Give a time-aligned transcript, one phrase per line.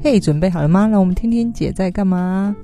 [0.00, 0.86] 嘿，准备好了吗？
[0.86, 2.54] 让我们听听姐在干嘛。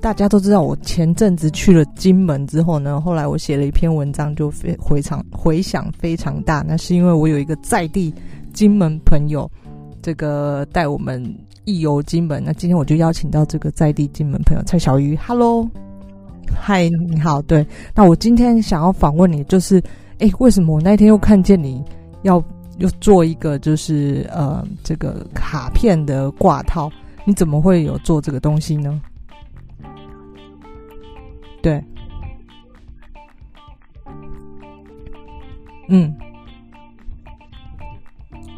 [0.00, 6.64] 大家都知道，我前阵子去了金门之后呢，后来我写了一篇文章，就非回场回响非常大。
[6.66, 8.14] 那是因为我有一个在地
[8.52, 9.50] 金门朋友，
[10.00, 11.22] 这个带我们
[11.64, 12.40] 一游金门。
[12.46, 15.68] 那今天我就邀请到这个在地金门朋友蔡小鱼，Hello，
[16.54, 17.42] 嗨，你好。
[17.42, 19.82] 对，那我今天想要访问你，就是，
[20.20, 21.84] 哎，为什么我那天又看见你
[22.22, 22.42] 要？
[22.80, 26.90] 又做一个就是呃这个卡片的挂套，
[27.26, 29.00] 你怎么会有做这个东西呢？
[31.62, 31.82] 对，
[35.90, 36.10] 嗯，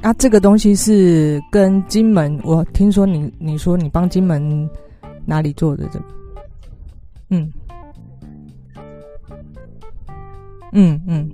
[0.03, 4.71] 啊，这个东西是跟金门，我听说你你说你帮金门
[5.27, 6.05] 哪里做的这个？
[7.31, 7.53] 嗯，
[10.73, 11.29] 嗯嗯。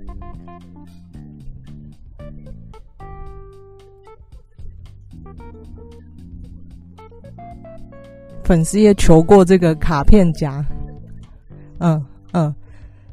[8.43, 10.65] 粉丝也求过这个卡片夹，
[11.77, 12.53] 嗯嗯，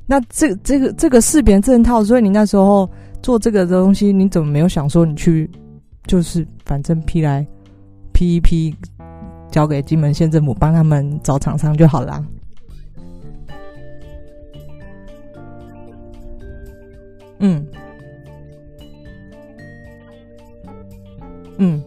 [0.07, 2.89] 那这这个这个识别证套，所以你那时候
[3.23, 5.51] 做这个东西，你怎么没有想说你去，
[6.07, 7.47] 就是反正批来
[8.13, 8.75] 批一批，
[9.51, 12.25] 交给金门县政府帮他们找厂商就好啦。
[17.39, 17.67] 嗯
[21.59, 21.83] 嗯。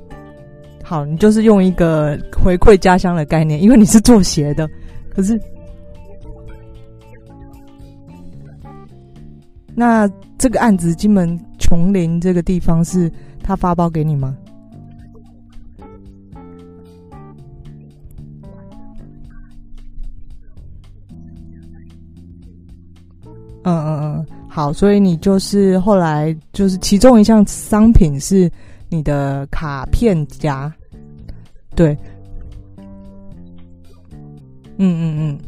[0.90, 4.68] 好，你就是用一个回馈家乡的概念，因为你是做鞋的，
[5.14, 5.40] 可是
[9.76, 10.09] 那
[10.40, 13.08] 这个案子金门琼林这个地方是
[13.44, 14.36] 他发包给你吗？
[23.62, 28.52] 嗯嗯嗯，好，所以你就是后来就是其中一项商品是
[28.90, 30.74] 你的卡片夹。
[31.80, 31.97] 对，
[34.78, 35.40] 嗯嗯嗯，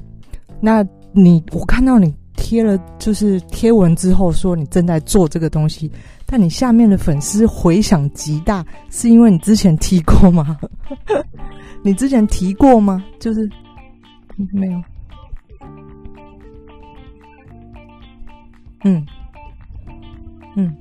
[0.62, 0.82] 那
[1.12, 5.92] 你我看到你贴了就是贴文之后说你正在做这个东西，
[6.26, 10.58] 但你下面的粉丝回响极大，是因为你之前提过吗？
[11.84, 13.04] 你之前提过吗？
[13.20, 13.50] 就是
[14.54, 14.82] 没有，
[18.86, 19.06] 嗯
[20.56, 20.74] 嗯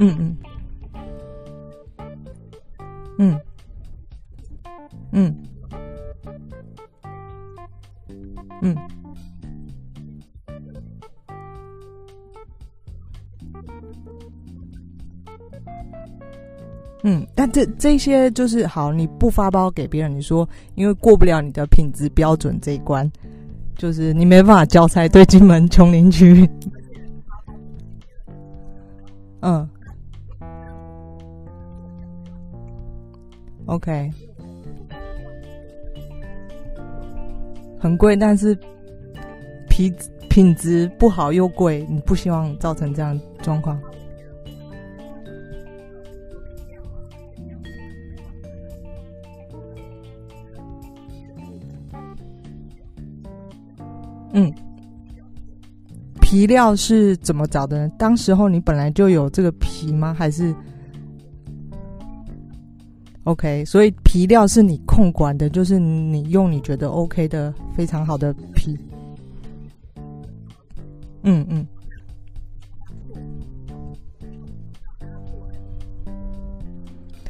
[0.00, 0.36] 嗯嗯。
[3.18, 3.40] 嗯，
[5.12, 5.36] 嗯，
[8.60, 8.76] 嗯，
[17.04, 23.08] 嗯，但这这些就是好，你不发包给别人，你说因为过不了你的品质标准这一关，
[23.76, 26.48] 就是你没办法交差，对金门琼林区，
[29.40, 29.68] 嗯。
[33.66, 34.10] OK，
[37.78, 38.56] 很贵，但是
[39.68, 39.92] 皮
[40.28, 43.80] 品质不好又贵，你不希望造成这样状况。
[54.36, 54.52] 嗯，
[56.20, 57.92] 皮料是怎么找的呢？
[57.96, 60.12] 当时候你本来就有这个皮吗？
[60.12, 60.52] 还是
[63.24, 68.78] ？OK，所以皮料是你控管的，就是你用你觉得 OK 的非常好的皮。
[71.22, 71.66] 嗯嗯。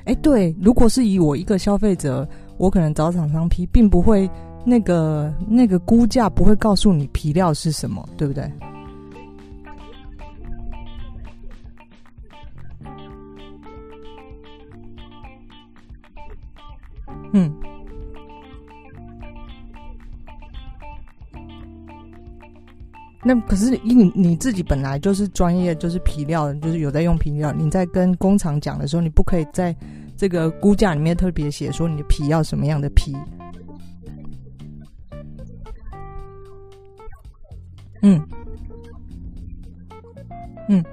[0.04, 2.28] 哎、对，如果是以我一个消费者，
[2.58, 4.28] 我可能找厂商批，并不会
[4.62, 8.50] 那个那个估价不会告诉你皮料是什么，对不对？
[17.36, 17.52] 嗯，
[23.24, 27.52] 那可是你你自己本来就是专业，就是皮料，就是有在用皮料。
[27.52, 29.74] 你在跟工厂讲的时候，你不可以在
[30.16, 33.12] 这个估价里面特别写说你的皮要什么样的皮。
[38.02, 38.22] 嗯，
[40.68, 40.84] 嗯。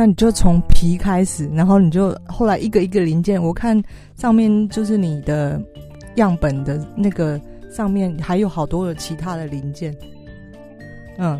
[0.00, 3.78] 那你就从皮开始，然后你就后来一个一个零件，我看
[4.16, 5.60] 上面就是你的
[6.14, 7.38] 样本的那个
[7.70, 9.94] 上面还有好多的其他的零件。
[11.18, 11.38] 嗯，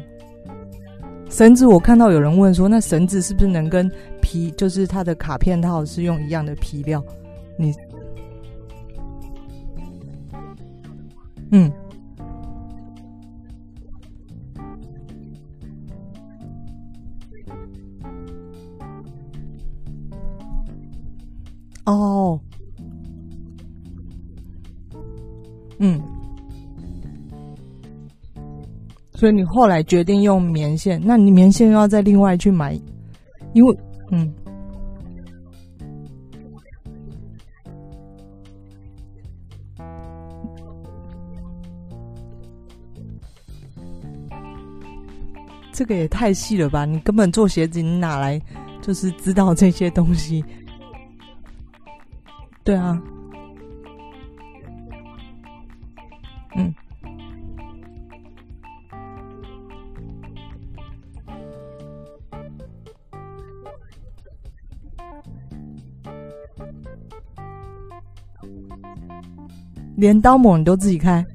[1.30, 3.90] 绳子我看到有人问说，那绳子是不是能跟
[4.20, 7.02] 皮，就是它的卡片套是用一样的皮料？
[7.56, 7.72] 你
[11.50, 11.72] 嗯。
[21.86, 22.40] 哦。
[25.78, 26.00] 嗯。
[29.14, 32.78] 所以你后来决定用棉线，那你棉线又要再另外去买，
[33.52, 33.76] 因为
[34.10, 34.32] 嗯。
[45.72, 46.84] 这个也太细了吧！
[46.84, 48.38] 你根本做鞋子，你哪来
[48.82, 50.44] 就是知道这些东西？
[52.70, 53.02] 对啊，
[56.54, 56.72] 嗯，
[69.96, 71.26] 连刀模你都自己开？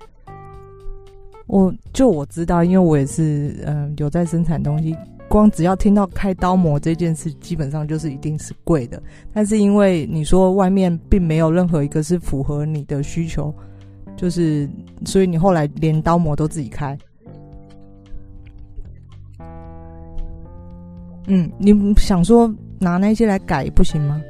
[1.47, 4.95] 我就我知道，因为我也是嗯、有在生产东西，
[5.35, 9.03] 光只要听到开刀模这件事，基本上就是一定是贵的。
[9.33, 13.53] 但是因为你说外面并没有任何一个是符合你的需求，
[14.15, 14.65] 就是
[15.03, 16.97] 所以你后来连刀模都自己开。
[21.27, 22.49] 嗯，你想说
[22.79, 24.21] 拿那些来改不行吗？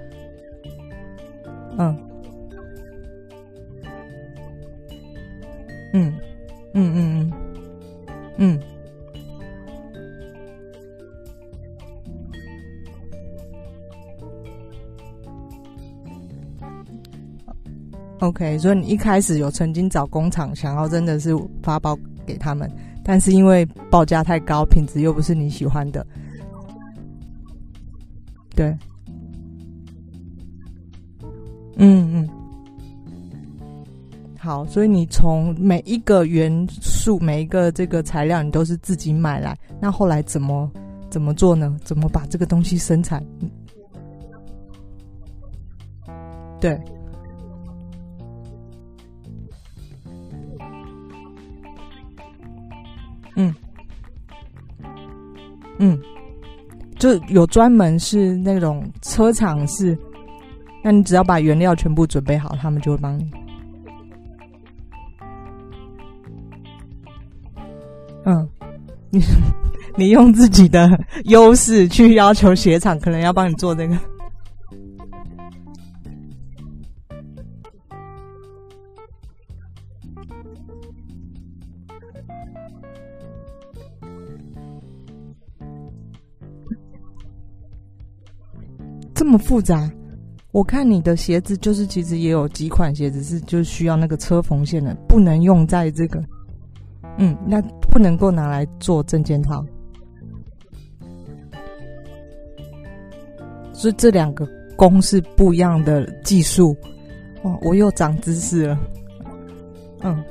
[1.78, 1.96] 嗯，
[5.94, 6.14] 嗯。
[6.78, 7.34] 嗯嗯嗯，
[8.38, 8.60] 嗯
[18.28, 22.70] ，OK，所以你一开始有曾经找工厂，想要真的是发包给他们，
[23.04, 26.06] 但是因为报价太高，品质又不是你喜欢的，
[28.56, 28.76] 对，
[31.78, 32.30] 嗯嗯。
[34.38, 39.58] 好，所以你从每一个元素、每一个这个材料，你都是自己买来。
[39.82, 40.70] 那后来怎么
[41.10, 41.76] 怎么做呢？
[41.84, 43.26] 怎么把这个东西生产？
[46.62, 46.80] 对，
[53.36, 53.54] 嗯。
[55.78, 56.00] 嗯，
[56.98, 59.98] 就有专门是那种车厂是，
[60.82, 63.30] 那你只要把原料全部准备好，他们就会帮你。
[68.24, 68.50] 嗯，
[69.10, 69.22] 你
[69.98, 70.90] 你用自己的
[71.26, 73.98] 优势去要求鞋厂，可能要帮你做这个，
[89.26, 89.92] 那么复杂。
[90.52, 96.24] 我看你的鞋子，就是其实也有几款鞋子是就需要那个车缝线的，不能用在这个。
[97.18, 99.66] 嗯，那不能够拿来做证件套，
[103.74, 106.78] 所以这两个工是不一样的技术。
[107.42, 108.80] 哇，我又长知识了。
[110.02, 110.24] 嗯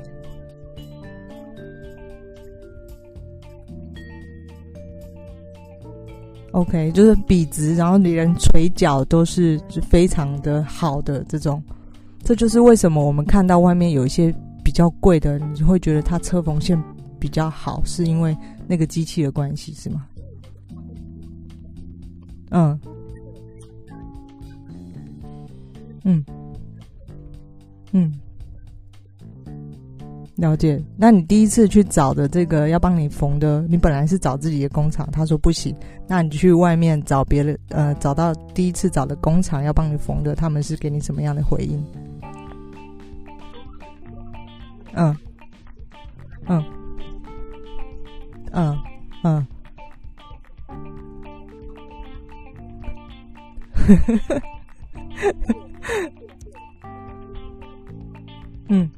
[6.55, 11.63] ，OK，就是笔直，然后你连垂角都是非常的好的这种。
[12.23, 14.35] 这就是为什么我们看到外面有一些。
[14.65, 16.83] 比较贵的，你会觉得它车缝线
[17.21, 18.35] 比较好，是因为
[18.67, 20.07] 那个机器的关系，是吗？
[22.51, 22.81] 嗯，
[26.03, 26.25] 嗯，
[27.93, 28.11] 嗯，
[30.37, 30.83] 了解。
[30.97, 35.75] 那你第一次去找的这个要帮你缝的，你本来是找自己的工厂，他说不行，
[36.09, 41.85] 那你去外面找别的，呃，找到第一次找的工厂要帮你缝的，他们是给你什么样的回应？
[44.97, 45.17] 嗯，
[46.47, 46.65] 嗯，
[48.53, 48.79] 嗯，
[49.23, 49.47] 嗯，
[53.75, 54.43] 呵呵呵，
[58.69, 58.91] 嗯，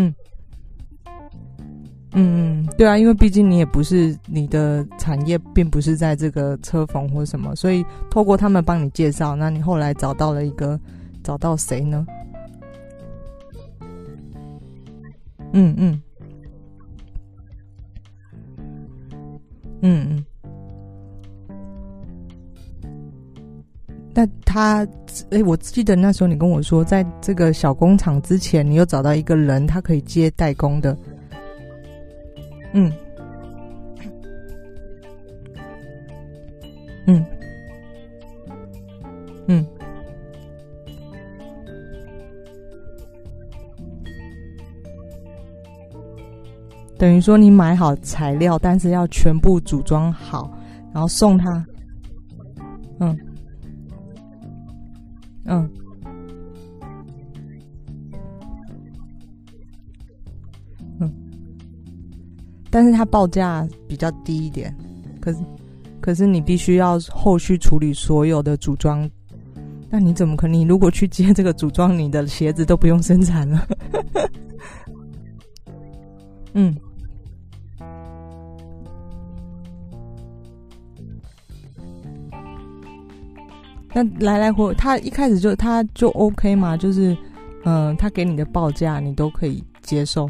[0.00, 0.14] 嗯，
[2.12, 10.78] 嗯，对啊，因为毕竟你也不是你的产业，并不是在这个车缝或什么，所以透过他们帮你介绍，那你后来找到了一个，
[11.22, 12.06] 找到谁呢？
[15.52, 16.02] 嗯嗯，
[19.82, 20.24] 嗯嗯，
[24.12, 24.86] 那他，
[25.30, 30.96] 哎，我记得那时候你跟我说，在这个小工厂之前，你有找到一个人，他可以接代工的。
[32.72, 32.92] 嗯，
[37.06, 37.24] 嗯，
[39.46, 39.66] 嗯，
[46.98, 50.52] 等于说你买好材料，但是要全部组装好，
[50.92, 51.64] 然后送他。
[52.98, 53.16] 嗯。
[55.50, 55.70] 嗯。
[61.00, 61.12] 嗯
[62.70, 64.72] 但是它报价比较低一点，
[65.20, 65.38] 可是，
[66.00, 69.10] 可是你必须要后续处理所有的组装，
[69.90, 70.56] 那你怎么可能？
[70.56, 73.66] 你如果去接这个组装，你的鞋子都不用生产了。
[76.54, 76.74] 嗯，
[83.92, 87.16] 那来来回，他一开始就他就 OK 嘛，就是，
[87.64, 90.28] 嗯、他给你的报价你都可以接受。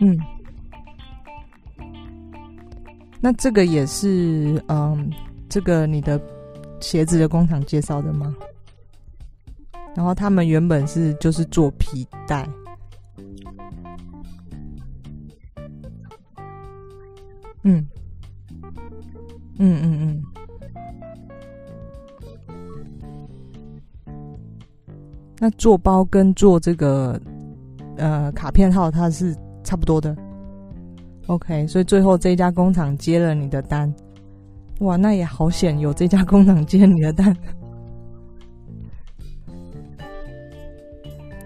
[0.00, 0.18] 嗯，
[3.20, 5.12] 那这个也是嗯，
[5.48, 6.20] 这个你的
[6.80, 8.34] 鞋子的工厂介绍的吗？
[9.94, 12.48] 然后他们原本是就是做皮带，
[17.62, 17.86] 嗯，
[19.58, 19.93] 嗯嗯
[25.44, 27.20] 那做包跟做这个
[27.98, 29.36] 呃卡片号，它是。
[29.66, 30.14] 差不多的
[31.26, 33.90] ，OK，所以最后这家工厂接了你的单，
[34.80, 37.34] 哇，那也好险，有这家工厂接你的单，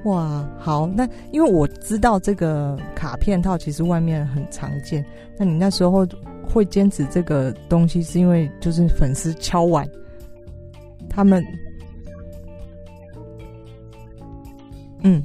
[0.05, 5.07] 哇，好，那因为我知道这个卡片套其实外面很常见，
[5.39, 6.05] 那你那时候
[6.45, 9.89] 会坚持这个东西，是因为就是粉丝敲碗，
[11.09, 11.41] 他们，
[15.03, 15.23] 嗯。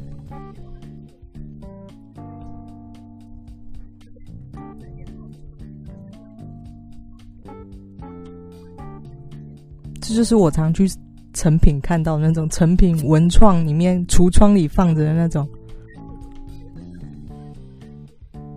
[10.02, 10.86] 这就是我常去
[11.34, 15.48] 成品看到的那种成品文创里面橱窗里放着的那种，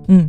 [0.08, 0.28] 嗯，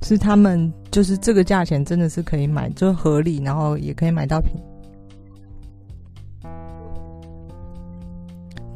[0.00, 4.54] 是他们就是这个价钱真的是可以买，就合理，然后也可以买到品。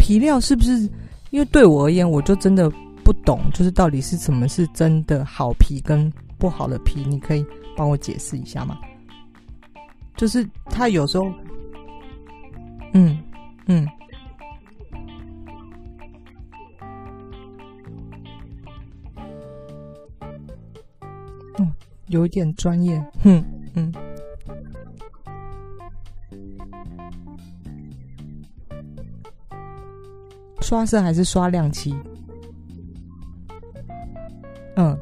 [0.05, 0.79] 皮料，是不是？
[1.31, 2.71] 因为对我而言，我就真的
[3.03, 7.43] 不懂，就是到底是什么是真的好皮跟不好的皮，你可以。
[7.77, 8.79] 帮我解释一下吗？
[10.17, 11.25] 就是他有时候，
[12.93, 13.19] 嗯
[13.67, 13.89] 嗯，
[21.59, 21.73] 嗯，
[22.07, 23.45] 有一点专业，哼
[23.75, 23.93] 嗯，
[30.75, 31.95] 刷色还是刷亮漆？
[34.75, 34.99] 嗯。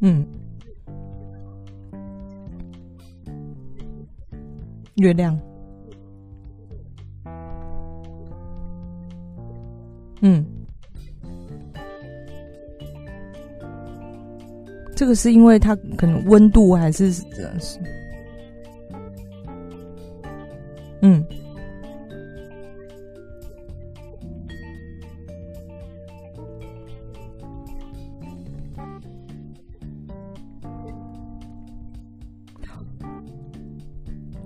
[0.00, 0.26] 嗯，
[4.94, 5.38] 月亮，
[10.22, 10.42] 嗯，
[14.94, 17.26] 这个是因为它可能温度还是是，
[21.06, 21.24] 嗯。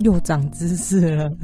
[0.00, 1.30] 又长知识了，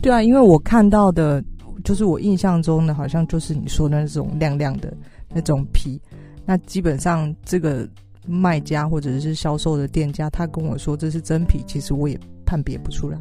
[0.00, 1.44] 对啊，因为我看到的，
[1.84, 4.96] 就是我印象中的，好像就是你说的那种亮亮的
[5.28, 6.00] 那种皮。
[6.46, 7.86] 那基本上这个
[8.26, 13.18] 卖家或者是销售的店家，他跟我说这是真皮，其实我也判别不出来。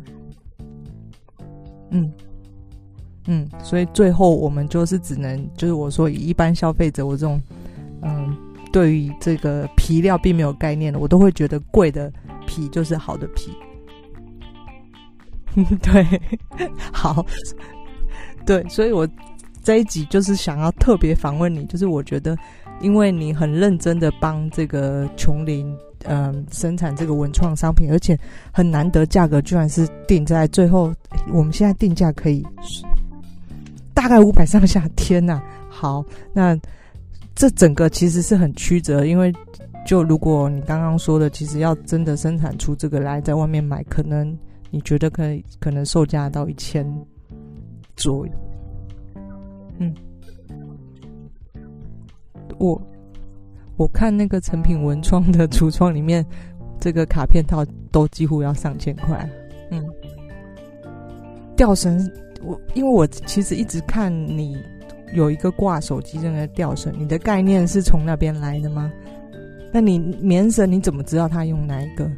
[1.91, 2.11] 嗯
[3.27, 7.41] 嗯，所以最后我们就是只能，就是我说以一般消费者我这种，
[8.01, 8.35] 嗯。
[8.73, 12.11] 对于这个皮料并没有概念的，我都会觉得贵的
[12.45, 13.49] 皮就是好的皮。
[15.81, 16.05] 对，
[16.91, 17.25] 好，
[18.45, 19.07] 对，所以我
[19.63, 22.37] 这一集就是想要特别访问你，就是我觉得，
[22.81, 28.17] 因为你很认真的帮这个琼林，嗯、生产这个文创商品，而且
[28.51, 30.93] 很难得，价格居然是定在最后，
[31.33, 32.45] 我们现在定价可以
[33.93, 34.87] 大概五百上下。
[34.95, 36.03] 天呐，好，
[36.33, 36.57] 那。
[37.37, 39.29] 这整个其实是很曲折，因为
[39.85, 44.33] 就如果你刚刚说的，其实要真的生产出这个来，在外面买，可能
[44.71, 46.89] 你觉得可以，可能售价到一千
[47.97, 48.31] 左右。
[49.79, 49.93] 嗯，
[52.57, 52.81] 我
[53.77, 56.25] 我看那个成品文创的橱窗里面，
[56.79, 59.29] 这个卡片套都几乎要上千块。
[59.71, 59.83] 嗯，
[61.55, 61.99] 吊绳，
[62.43, 64.57] 我因为我其实一直看你。
[65.13, 68.91] 有一个挂手机的那个吊绳，你的概念是从那边来的吗？
[69.71, 72.11] 那你棉绳你怎么知道他用哪一个？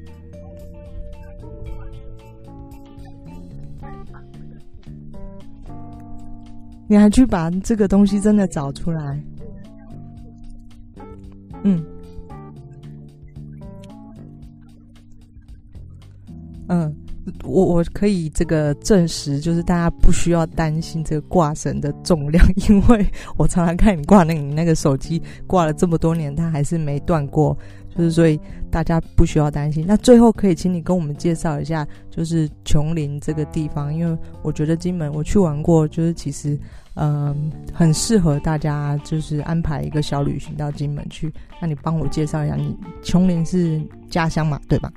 [6.88, 9.22] 你还去把这个东西真的找出来？
[11.64, 11.84] 嗯，
[16.68, 16.96] 嗯，
[17.44, 23.06] 我我可以这个证实，就是大家不需要担心这个挂绳的重量， 因为
[23.38, 27.58] 我常常看你挂那个你那个手机挂了这么多年，它还是没断过。
[27.98, 28.40] 就是所以
[28.70, 29.84] 大家不需要担心。
[29.88, 36.58] 那最后可以请你跟我们介绍一下，就是琼林这个地方，因为我觉得金门我去玩过，就是其实
[37.00, 41.32] 嗯、很适合大家，就是安排一个小旅行到金门去。
[41.62, 44.92] 那你帮我介绍一下，你琼林是家乡嘛，对吧？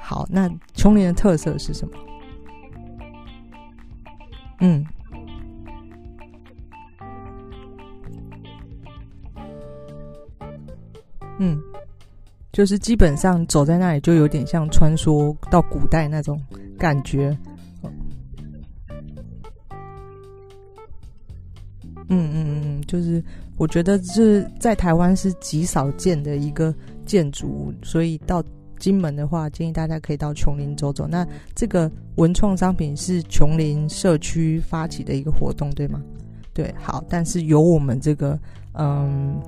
[0.00, 1.94] 好，那琼林的特色是什么？
[4.60, 4.86] 嗯，
[11.38, 11.58] 嗯。
[12.56, 16.40] 就是基本上走在那里，就有点像穿梭到古代那种
[16.78, 17.36] 感觉。
[22.08, 23.22] 嗯嗯嗯，就是
[23.58, 28.42] 我觉得是在台湾是极少见的一个建筑物，所以到
[28.78, 31.06] 金门的话，建议大家可以到琼林走走。
[31.06, 36.02] 那这个文创商品是琼林社区发起的一个活动，对吗？
[36.54, 38.40] 对，好，但是由我们这个
[38.72, 39.38] 嗯。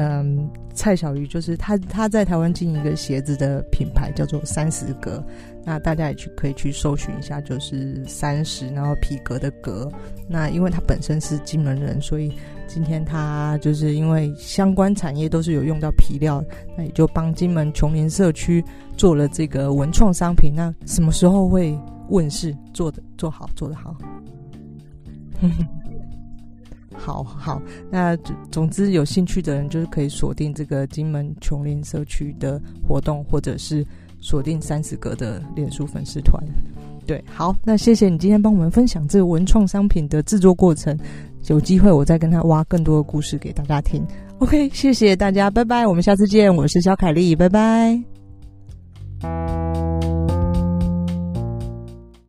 [0.00, 5.20] 嗯，蔡小鱼就是他，他在台湾经营一个鞋子的品牌，叫做三十格。
[5.64, 9.90] 那大家也去可以去搜寻一下，就是三十，然后皮革的革。
[10.28, 12.32] 那因为他本身是金门人，所以
[12.68, 16.44] 今天他就是因为相关产业都是有用到皮料，
[16.76, 18.64] 那也就帮金门琼林社区
[18.96, 20.52] 做了这个文创商品。
[20.54, 21.76] 那什么时候会
[22.08, 22.56] 问世？
[22.72, 23.96] 做的做好，做得好。
[27.08, 28.14] 好好，那
[28.50, 33.82] 总之有兴趣的人就是可以锁定这个金门琼林社区的活动，或者是
[34.20, 36.42] 锁定三十格的脸书粉丝团。
[37.06, 40.94] 对，好，那谢谢你今天帮我们分享这个文创商品的制作过程，
[41.46, 44.06] 有机会我再跟他挖更多的故事给大家听。
[44.40, 48.17] OK，谢谢大家，拜拜，我们下次见，我是小凯丽，拜拜。